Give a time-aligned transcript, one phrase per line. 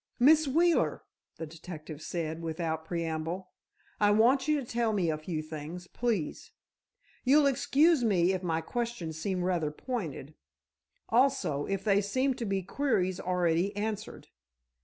[0.17, 1.03] "Miss Wheeler,"
[1.37, 3.51] the detective said, without preamble,
[3.99, 6.49] "I want you to tell me a few things, please.
[7.23, 10.33] You'll excuse me if my questions seem rather pointed,
[11.09, 14.29] also, if they seem to be queries already answered.